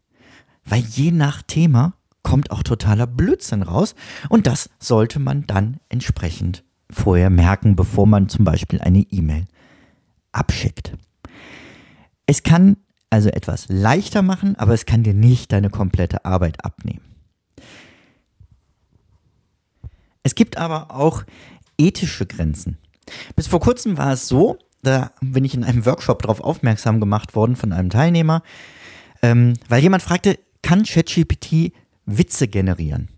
weil 0.65 0.81
je 0.81 1.11
nach 1.11 1.41
Thema 1.43 1.93
kommt 2.23 2.51
auch 2.51 2.63
totaler 2.63 3.07
Blödsinn 3.07 3.61
raus 3.61 3.95
und 4.29 4.47
das 4.47 4.69
sollte 4.79 5.19
man 5.19 5.45
dann 5.45 5.77
entsprechend 5.89 6.63
vorher 6.89 7.29
merken, 7.29 7.75
bevor 7.75 8.07
man 8.07 8.29
zum 8.29 8.45
Beispiel 8.45 8.81
eine 8.81 8.99
E-Mail 8.99 9.45
abschickt. 10.31 10.97
Es 12.25 12.41
kann 12.41 12.77
also 13.11 13.29
etwas 13.29 13.67
leichter 13.69 14.23
machen, 14.23 14.55
aber 14.55 14.73
es 14.73 14.87
kann 14.87 15.03
dir 15.03 15.13
nicht 15.13 15.51
deine 15.51 15.69
komplette 15.69 16.25
Arbeit 16.25 16.65
abnehmen. 16.65 17.05
Es 20.23 20.33
gibt 20.33 20.57
aber 20.57 20.89
auch 20.89 21.23
ethische 21.77 22.25
Grenzen. 22.25 22.79
Bis 23.35 23.45
vor 23.45 23.59
kurzem 23.59 23.97
war 23.99 24.13
es 24.13 24.27
so, 24.27 24.57
da 24.85 25.11
bin 25.21 25.43
ich 25.43 25.53
in 25.53 25.63
einem 25.63 25.85
Workshop 25.85 26.21
darauf 26.21 26.41
aufmerksam 26.41 26.99
gemacht 26.99 27.35
worden 27.35 27.55
von 27.55 27.71
einem 27.71 27.89
Teilnehmer, 27.89 28.41
ähm, 29.21 29.53
weil 29.67 29.81
jemand 29.81 30.03
fragte, 30.03 30.37
kann 30.61 30.83
ChatGPT 30.83 31.73
Witze 32.05 32.47
generieren? 32.47 33.09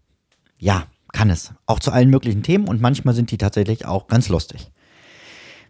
Ja, 0.57 0.87
kann 1.13 1.29
es. 1.29 1.53
Auch 1.65 1.79
zu 1.79 1.91
allen 1.91 2.09
möglichen 2.09 2.43
Themen 2.43 2.67
und 2.67 2.81
manchmal 2.81 3.13
sind 3.13 3.31
die 3.31 3.37
tatsächlich 3.37 3.85
auch 3.85 4.07
ganz 4.07 4.29
lustig. 4.29 4.71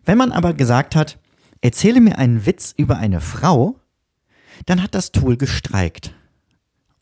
Wenn 0.05 0.17
man 0.17 0.31
aber 0.31 0.53
gesagt 0.53 0.95
hat, 0.95 1.19
erzähle 1.61 2.01
mir 2.01 2.17
einen 2.17 2.45
Witz 2.45 2.73
über 2.77 2.97
eine 2.97 3.21
Frau, 3.21 3.79
dann 4.65 4.81
hat 4.81 4.95
das 4.95 5.11
Tool 5.11 5.37
gestreikt 5.37 6.13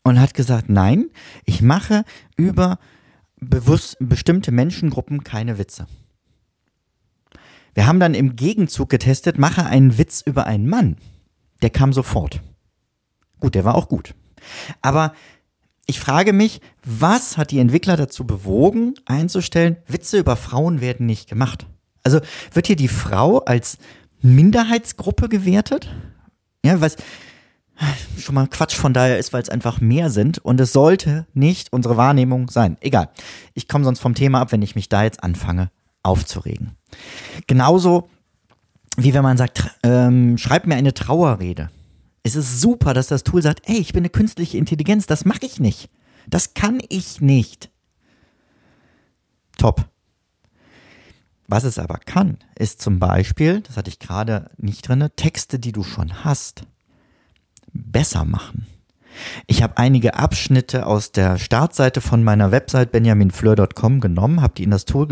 und 0.02 0.20
hat 0.20 0.34
gesagt, 0.34 0.68
nein, 0.68 1.06
ich 1.44 1.62
mache 1.62 2.04
über 2.36 2.78
bewusst 3.38 3.96
bestimmte 4.00 4.52
Menschengruppen 4.52 5.24
keine 5.24 5.58
Witze. 5.58 5.86
Wir 7.76 7.86
haben 7.86 8.00
dann 8.00 8.14
im 8.14 8.36
Gegenzug 8.36 8.88
getestet, 8.88 9.36
mache 9.36 9.66
einen 9.66 9.98
Witz 9.98 10.22
über 10.22 10.46
einen 10.46 10.66
Mann. 10.66 10.96
Der 11.60 11.68
kam 11.68 11.92
sofort. 11.92 12.40
Gut, 13.38 13.54
der 13.54 13.66
war 13.66 13.74
auch 13.74 13.88
gut. 13.88 14.14
Aber 14.80 15.12
ich 15.84 16.00
frage 16.00 16.32
mich, 16.32 16.62
was 16.86 17.36
hat 17.36 17.50
die 17.50 17.58
Entwickler 17.58 17.98
dazu 17.98 18.26
bewogen, 18.26 18.94
einzustellen, 19.04 19.76
Witze 19.86 20.18
über 20.18 20.36
Frauen 20.36 20.80
werden 20.80 21.04
nicht 21.04 21.28
gemacht? 21.28 21.66
Also 22.02 22.20
wird 22.50 22.66
hier 22.66 22.76
die 22.76 22.88
Frau 22.88 23.40
als 23.40 23.76
Minderheitsgruppe 24.22 25.28
gewertet? 25.28 25.94
Ja, 26.64 26.80
was 26.80 26.96
schon 28.18 28.36
mal 28.36 28.46
Quatsch 28.46 28.74
von 28.74 28.94
daher 28.94 29.18
ist, 29.18 29.34
weil 29.34 29.42
es 29.42 29.50
einfach 29.50 29.82
mehr 29.82 30.08
sind 30.08 30.38
und 30.38 30.58
es 30.62 30.72
sollte 30.72 31.26
nicht 31.34 31.74
unsere 31.74 31.98
Wahrnehmung 31.98 32.48
sein. 32.48 32.78
Egal. 32.80 33.10
Ich 33.52 33.68
komme 33.68 33.84
sonst 33.84 34.00
vom 34.00 34.14
Thema 34.14 34.40
ab, 34.40 34.50
wenn 34.50 34.62
ich 34.62 34.76
mich 34.76 34.88
da 34.88 35.04
jetzt 35.04 35.22
anfange 35.22 35.70
aufzuregen. 36.02 36.76
Genauso 37.46 38.08
wie 38.96 39.14
wenn 39.14 39.22
man 39.22 39.36
sagt, 39.36 39.70
ähm, 39.82 40.38
schreib 40.38 40.66
mir 40.66 40.74
eine 40.74 40.94
Trauerrede. 40.94 41.70
Es 42.22 42.34
ist 42.34 42.60
super, 42.60 42.94
dass 42.94 43.08
das 43.08 43.24
Tool 43.24 43.42
sagt, 43.42 43.68
ey, 43.68 43.76
ich 43.76 43.92
bin 43.92 44.00
eine 44.00 44.10
künstliche 44.10 44.58
Intelligenz, 44.58 45.06
das 45.06 45.24
mache 45.24 45.44
ich 45.44 45.60
nicht. 45.60 45.90
Das 46.28 46.54
kann 46.54 46.80
ich 46.88 47.20
nicht. 47.20 47.70
Top. 49.58 49.88
Was 51.46 51.62
es 51.62 51.78
aber 51.78 51.98
kann, 51.98 52.38
ist 52.58 52.82
zum 52.82 52.98
Beispiel, 52.98 53.60
das 53.60 53.76
hatte 53.76 53.90
ich 53.90 54.00
gerade 54.00 54.50
nicht 54.56 54.88
drin, 54.88 55.08
Texte, 55.14 55.60
die 55.60 55.70
du 55.70 55.84
schon 55.84 56.24
hast, 56.24 56.62
besser 57.72 58.24
machen. 58.24 58.66
Ich 59.46 59.62
habe 59.62 59.78
einige 59.78 60.14
Abschnitte 60.14 60.86
aus 60.86 61.12
der 61.12 61.38
Startseite 61.38 62.00
von 62.00 62.24
meiner 62.24 62.50
Website 62.50 62.90
benjaminfleur.com 62.90 64.00
genommen, 64.00 64.42
habe 64.42 64.54
die 64.54 64.64
in 64.64 64.72
das 64.72 64.84
Tool 64.84 65.06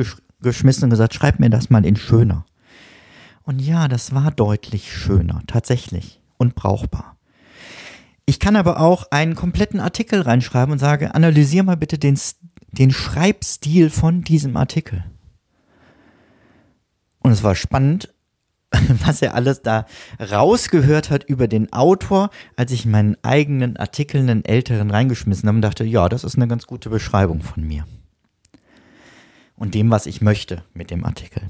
geschmissen 0.45 0.85
und 0.85 0.91
gesagt, 0.91 1.15
schreib 1.15 1.41
mir 1.41 1.51
das 1.51 1.71
mal 1.71 1.85
in 1.85 1.97
schöner. 1.97 2.45
Und 3.43 3.61
ja, 3.61 3.89
das 3.89 4.15
war 4.15 4.31
deutlich 4.31 4.93
schöner, 4.93 5.43
tatsächlich 5.47 6.21
und 6.39 6.55
brauchbar. 6.55 7.17
Ich 8.27 8.41
kann 8.41 8.57
aber 8.57 8.81
auch 8.81 9.11
einen 9.11 9.35
kompletten 9.35 9.81
Artikel 9.81 10.23
reinschreiben 10.23 10.73
und 10.73 10.79
sage, 10.79 11.15
analysier 11.15 11.63
mal 11.63 11.77
bitte 11.77 11.99
den, 11.99 12.19
den 12.73 12.91
Schreibstil 12.91 13.91
von 13.91 14.23
diesem 14.23 14.57
Artikel. 14.57 15.05
Und 17.19 17.33
es 17.33 17.43
war 17.43 17.55
spannend, 17.55 18.15
was 19.05 19.21
er 19.21 19.35
alles 19.35 19.63
da 19.63 19.87
rausgehört 20.19 21.11
hat 21.11 21.25
über 21.25 21.49
den 21.49 21.73
Autor, 21.73 22.31
als 22.57 22.73
ich 22.73 22.87
meinen 22.87 23.17
eigenen 23.23 23.77
Artikel 23.77 24.21
einen 24.21 24.45
älteren 24.45 24.91
reingeschmissen 24.91 25.49
habe 25.49 25.57
und 25.57 25.63
dachte, 25.63 25.85
ja, 25.85 26.09
das 26.09 26.25
ist 26.25 26.37
eine 26.37 26.49
ganz 26.49 26.67
gute 26.67 26.89
Beschreibung 26.89 27.43
von 27.43 27.63
mir. 27.67 27.85
Und 29.57 29.75
dem, 29.75 29.91
was 29.91 30.07
ich 30.07 30.21
möchte 30.21 30.65
mit 30.75 30.91
dem 30.91 31.05
Artikel. 31.05 31.43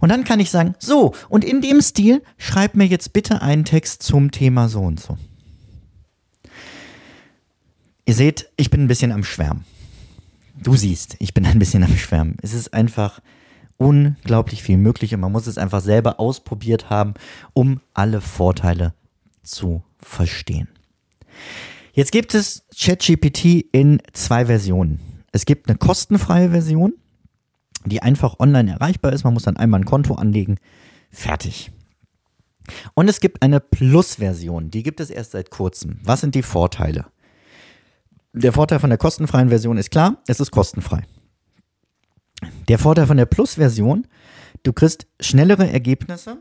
Und 0.00 0.10
dann 0.10 0.24
kann 0.24 0.40
ich 0.40 0.50
sagen, 0.50 0.74
so, 0.78 1.14
und 1.28 1.44
in 1.44 1.60
dem 1.60 1.80
Stil 1.80 2.22
schreib 2.38 2.74
mir 2.76 2.86
jetzt 2.86 3.12
bitte 3.12 3.42
einen 3.42 3.64
Text 3.64 4.02
zum 4.02 4.30
Thema 4.30 4.68
so 4.68 4.80
und 4.80 5.00
so. 5.00 5.16
Ihr 8.04 8.14
seht, 8.14 8.50
ich 8.56 8.70
bin 8.70 8.82
ein 8.82 8.88
bisschen 8.88 9.12
am 9.12 9.24
Schwärmen. 9.24 9.64
Du 10.62 10.76
siehst, 10.76 11.16
ich 11.18 11.34
bin 11.34 11.44
ein 11.44 11.58
bisschen 11.58 11.82
am 11.82 11.96
Schwärmen. 11.96 12.36
Es 12.42 12.54
ist 12.54 12.72
einfach 12.72 13.20
unglaublich 13.76 14.62
viel 14.62 14.78
möglich 14.78 15.12
und 15.14 15.20
man 15.20 15.32
muss 15.32 15.46
es 15.46 15.58
einfach 15.58 15.80
selber 15.80 16.18
ausprobiert 16.20 16.88
haben, 16.88 17.14
um 17.52 17.80
alle 17.94 18.20
Vorteile 18.20 18.94
zu 19.42 19.82
verstehen. 19.98 20.68
Jetzt 21.92 22.12
gibt 22.12 22.34
es 22.34 22.64
ChatGPT 22.78 23.66
in 23.72 24.00
zwei 24.12 24.46
Versionen. 24.46 25.00
Es 25.32 25.44
gibt 25.44 25.68
eine 25.68 25.76
kostenfreie 25.76 26.50
Version, 26.50 26.94
die 27.90 28.02
einfach 28.02 28.38
online 28.38 28.72
erreichbar 28.72 29.12
ist. 29.12 29.24
Man 29.24 29.34
muss 29.34 29.44
dann 29.44 29.56
einmal 29.56 29.80
ein 29.80 29.84
Konto 29.84 30.14
anlegen. 30.14 30.56
Fertig. 31.10 31.70
Und 32.94 33.08
es 33.08 33.20
gibt 33.20 33.42
eine 33.42 33.60
Plus-Version, 33.60 34.70
die 34.70 34.82
gibt 34.82 35.00
es 35.00 35.10
erst 35.10 35.32
seit 35.32 35.50
kurzem. 35.50 36.00
Was 36.02 36.20
sind 36.20 36.34
die 36.34 36.42
Vorteile? 36.42 37.06
Der 38.32 38.52
Vorteil 38.52 38.80
von 38.80 38.90
der 38.90 38.98
kostenfreien 38.98 39.48
Version 39.48 39.78
ist 39.78 39.90
klar, 39.90 40.22
es 40.26 40.40
ist 40.40 40.50
kostenfrei. 40.50 41.04
Der 42.68 42.78
Vorteil 42.78 43.06
von 43.06 43.16
der 43.16 43.26
Plus-Version, 43.26 44.06
du 44.62 44.72
kriegst 44.72 45.06
schnellere 45.20 45.70
Ergebnisse. 45.70 46.38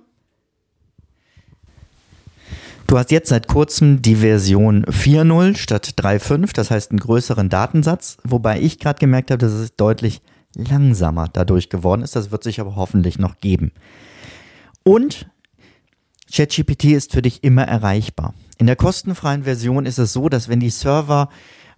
Du 2.88 3.00
hast 3.00 3.12
jetzt 3.12 3.30
seit 3.30 3.48
kurzem 3.48 4.02
die 4.02 4.18
Version 4.18 4.86
4.0 4.86 5.58
statt 5.58 5.94
3.5, 5.98 6.54
das 6.54 6.70
heißt 6.70 6.92
einen 6.92 7.00
größeren 7.00 7.50
Datensatz, 7.50 8.18
wobei 8.24 8.60
ich 8.60 8.80
gerade 8.80 9.00
gemerkt 9.00 9.32
habe, 9.32 9.40
dass 9.40 9.54
es 9.54 9.76
deutlich 9.76 10.22
langsamer 10.56 11.28
dadurch 11.32 11.70
geworden 11.70 12.02
ist. 12.02 12.16
Das 12.16 12.32
wird 12.32 12.44
sich 12.44 12.60
aber 12.60 12.76
hoffentlich 12.76 13.20
noch 13.20 13.40
geben. 13.40 13.72
Und 14.84 15.28
ChatGPT 16.32 16.86
ist 16.86 17.12
für 17.12 17.22
dich 17.22 17.44
immer 17.44 17.64
erreichbar. 17.64 18.34
In 18.58 18.68
der 18.68 18.76
kostenfreien 18.76 19.44
Version 19.44 19.86
ist 19.86 20.00
es 20.00 20.14
so, 20.14 20.30
dass 20.30 20.48
wenn 20.48 20.60
die 20.60 20.70
Server 20.70 21.30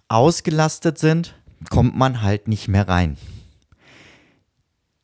ausgelastet 0.07 0.98
sind, 0.98 1.36
kommt 1.69 1.98
man 1.98 2.22
halt 2.22 2.48
nicht 2.48 2.67
mehr 2.67 2.88
rein. 2.88 3.17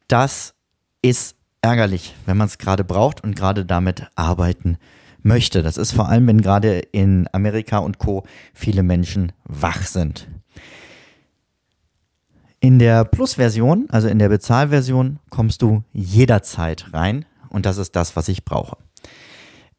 Das 0.07 0.53
ist 1.01 1.35
ärgerlich, 1.61 2.13
wenn 2.25 2.37
man 2.37 2.47
es 2.47 2.57
gerade 2.57 2.83
braucht 2.83 3.23
und 3.23 3.35
gerade 3.35 3.65
damit 3.65 4.07
arbeiten 4.15 4.77
möchte. 5.23 5.63
Das 5.63 5.77
ist 5.77 5.93
vor 5.93 6.09
allem, 6.09 6.27
wenn 6.27 6.41
gerade 6.41 6.79
in 6.79 7.27
Amerika 7.31 7.79
und 7.79 7.97
Co 7.97 8.23
viele 8.53 8.83
Menschen 8.83 9.31
wach 9.45 9.83
sind. 9.83 10.27
In 12.63 12.79
der 12.79 13.03
Plus-Version, 13.03 13.87
also 13.89 14.07
in 14.07 14.19
der 14.19 14.29
Bezahlversion, 14.29 15.19
kommst 15.29 15.61
du 15.61 15.83
jederzeit 15.91 16.93
rein 16.93 17.25
und 17.49 17.65
das 17.65 17.77
ist 17.77 17.93
das, 17.97 18.15
was 18.15 18.29
ich 18.29 18.45
brauche. 18.45 18.77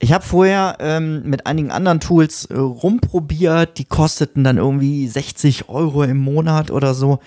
Ich 0.01 0.13
habe 0.13 0.23
vorher 0.23 0.77
ähm, 0.81 1.23
mit 1.25 1.47
einigen 1.47 1.71
anderen 1.71 1.99
Tools 1.99 2.45
äh, 2.45 2.59
rumprobiert, 2.59 3.79
die 3.79 3.87
kosteten 3.87 4.45
dann 4.45 4.59
irgendwie 4.59 5.09
60 5.09 5.71
Euro 5.71 6.03
im 6.03 6.19
Monat 6.19 6.71
oder 6.71 6.93
so. 6.93 7.21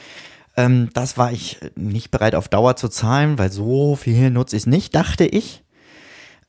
Ähm, 0.56 0.92
das 0.94 1.18
war 1.18 1.32
ich 1.32 1.58
nicht 1.76 2.12
bereit 2.12 2.36
auf 2.36 2.50
Dauer 2.50 2.76
zu 2.76 2.88
zahlen, 2.88 3.40
weil 3.40 3.52
so 3.52 3.96
viel 3.96 4.30
nutze 4.30 4.58
ich 4.58 4.62
es 4.62 4.68
nicht, 4.68 4.94
dachte 4.94 5.26
ich. 5.26 5.64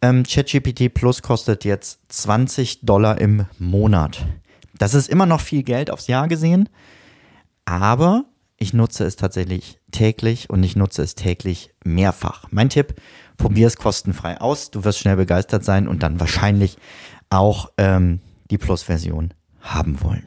Ähm, 0.02 0.24
ChatGPT 0.24 0.92
Plus 0.92 1.22
kostet 1.22 1.64
jetzt 1.64 2.00
20 2.10 2.82
Dollar 2.82 3.18
im 3.18 3.46
Monat. 3.58 4.26
Das 4.76 4.92
ist 4.92 5.08
immer 5.08 5.24
noch 5.24 5.40
viel 5.40 5.62
Geld 5.62 5.90
aufs 5.90 6.08
Jahr 6.08 6.28
gesehen, 6.28 6.68
aber 7.64 8.26
ich 8.58 8.74
nutze 8.74 9.04
es 9.04 9.16
tatsächlich 9.16 9.78
täglich 9.92 10.50
und 10.50 10.62
ich 10.62 10.76
nutze 10.76 11.02
es 11.02 11.14
täglich 11.14 11.70
mehrfach. 11.84 12.46
Mein 12.50 12.68
Tipp, 12.68 13.00
probier 13.36 13.68
es 13.68 13.76
kostenfrei 13.76 14.40
aus, 14.40 14.70
du 14.70 14.84
wirst 14.84 14.98
schnell 14.98 15.16
begeistert 15.16 15.64
sein 15.64 15.88
und 15.88 16.02
dann 16.02 16.20
wahrscheinlich 16.20 16.76
auch 17.30 17.70
ähm, 17.78 18.20
die 18.50 18.58
Plus-Version 18.58 19.32
haben 19.60 20.00
wollen. 20.02 20.26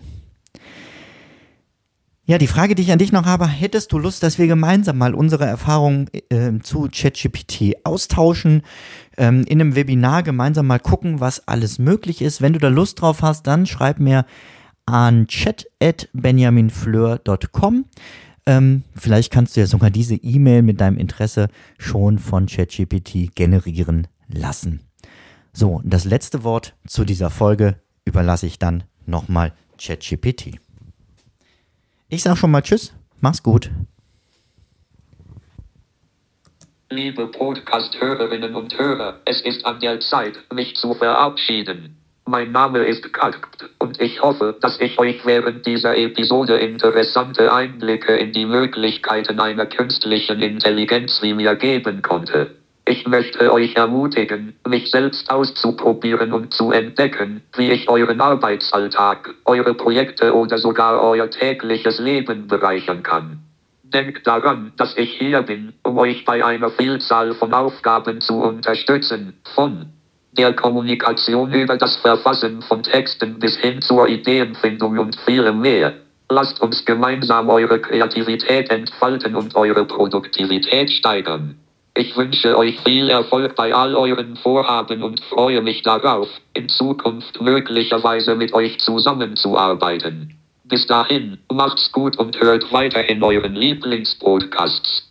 Ja, 2.23 2.37
die 2.37 2.47
Frage, 2.47 2.75
die 2.75 2.83
ich 2.83 2.91
an 2.93 2.99
dich 2.99 3.11
noch 3.11 3.25
habe, 3.25 3.45
hättest 3.45 3.91
du 3.91 3.97
Lust, 3.97 4.23
dass 4.23 4.37
wir 4.37 4.47
gemeinsam 4.47 4.97
mal 4.97 5.13
unsere 5.13 5.45
Erfahrungen 5.45 6.07
äh, 6.29 6.59
zu 6.63 6.87
ChatGPT 6.89 7.83
austauschen, 7.83 8.61
ähm, 9.17 9.43
in 9.47 9.59
einem 9.59 9.75
Webinar 9.75 10.23
gemeinsam 10.23 10.67
mal 10.67 10.79
gucken, 10.79 11.19
was 11.19 11.47
alles 11.47 11.79
möglich 11.79 12.21
ist. 12.21 12.41
Wenn 12.41 12.53
du 12.53 12.59
da 12.59 12.69
Lust 12.69 13.01
drauf 13.01 13.21
hast, 13.21 13.47
dann 13.47 13.65
schreib 13.65 13.99
mir 13.99 14.25
an 14.85 15.27
chat.benjaminfleur.com. 15.27 17.85
Ähm, 18.45 18.83
vielleicht 18.95 19.31
kannst 19.31 19.55
du 19.55 19.61
ja 19.61 19.67
sogar 19.67 19.91
diese 19.91 20.15
E-Mail 20.15 20.63
mit 20.63 20.81
deinem 20.81 20.97
Interesse 20.97 21.47
schon 21.77 22.19
von 22.19 22.47
ChatGPT 22.47 23.33
generieren 23.35 24.07
lassen. 24.27 24.81
So, 25.53 25.81
das 25.83 26.05
letzte 26.05 26.43
Wort 26.43 26.73
zu 26.87 27.05
dieser 27.05 27.29
Folge 27.29 27.75
überlasse 28.05 28.47
ich 28.47 28.57
dann 28.57 28.83
nochmal 29.05 29.53
ChatGPT. 29.77 30.59
Ich 32.09 32.23
sag 32.23 32.37
schon 32.37 32.49
mal 32.51 32.61
Tschüss, 32.61 32.93
mach's 33.19 33.43
gut. 33.43 33.69
Liebe 36.89 37.27
Podcast-Hörerinnen 37.27 38.53
und 38.53 38.77
Hörer, 38.77 39.21
es 39.23 39.39
ist 39.41 39.65
an 39.65 39.79
der 39.79 40.01
Zeit, 40.01 40.33
mich 40.53 40.75
zu 40.75 40.93
verabschieden. 40.93 41.95
Mein 42.25 42.51
Name 42.51 42.79
ist 42.79 43.13
Kalkt 43.13 43.69
und 43.91 43.99
ich 43.99 44.21
hoffe, 44.21 44.55
dass 44.61 44.79
ich 44.79 44.97
euch 44.99 45.25
während 45.25 45.65
dieser 45.65 45.97
Episode 45.97 46.55
interessante 46.55 47.51
Einblicke 47.51 48.15
in 48.15 48.31
die 48.31 48.45
Möglichkeiten 48.45 49.41
einer 49.41 49.65
künstlichen 49.65 50.41
Intelligenz 50.41 51.21
wie 51.21 51.33
mir 51.33 51.55
geben 51.55 52.01
konnte. 52.01 52.55
Ich 52.85 53.05
möchte 53.05 53.51
euch 53.51 53.75
ermutigen, 53.75 54.55
mich 54.65 54.89
selbst 54.91 55.29
auszuprobieren 55.29 56.31
und 56.31 56.53
zu 56.53 56.71
entdecken, 56.71 57.41
wie 57.57 57.71
ich 57.71 57.89
euren 57.89 58.21
Arbeitsalltag, 58.21 59.35
eure 59.43 59.73
Projekte 59.73 60.33
oder 60.33 60.57
sogar 60.57 61.03
euer 61.03 61.29
tägliches 61.29 61.99
Leben 61.99 62.47
bereichern 62.47 63.03
kann. 63.03 63.39
Denkt 63.83 64.25
daran, 64.25 64.71
dass 64.77 64.95
ich 64.95 65.17
hier 65.17 65.41
bin, 65.41 65.73
um 65.83 65.97
euch 65.97 66.23
bei 66.23 66.45
einer 66.45 66.69
Vielzahl 66.69 67.33
von 67.33 67.53
Aufgaben 67.53 68.21
zu 68.21 68.35
unterstützen, 68.35 69.33
von 69.53 69.87
der 70.37 70.53
Kommunikation 70.53 71.51
über 71.53 71.77
das 71.77 71.97
Verfassen 71.97 72.61
von 72.61 72.83
Texten 72.83 73.39
bis 73.39 73.57
hin 73.57 73.81
zur 73.81 74.07
Ideenfindung 74.07 74.97
und 74.97 75.15
vielem 75.25 75.61
mehr. 75.61 75.93
Lasst 76.29 76.61
uns 76.61 76.85
gemeinsam 76.85 77.49
eure 77.49 77.79
Kreativität 77.79 78.69
entfalten 78.69 79.35
und 79.35 79.55
eure 79.55 79.85
Produktivität 79.85 80.89
steigern. 80.89 81.57
Ich 81.93 82.15
wünsche 82.15 82.57
euch 82.57 82.79
viel 82.79 83.09
Erfolg 83.09 83.55
bei 83.55 83.75
all 83.75 83.95
euren 83.95 84.37
Vorhaben 84.37 85.03
und 85.03 85.19
freue 85.25 85.61
mich 85.61 85.81
darauf, 85.81 86.29
in 86.53 86.69
Zukunft 86.69 87.41
möglicherweise 87.41 88.35
mit 88.35 88.53
euch 88.53 88.79
zusammenzuarbeiten. 88.79 90.37
Bis 90.63 90.87
dahin, 90.87 91.39
macht's 91.51 91.91
gut 91.91 92.17
und 92.17 92.39
hört 92.39 92.71
weiterhin 92.71 93.21
euren 93.21 93.55
Lieblingspodcasts. 93.55 95.10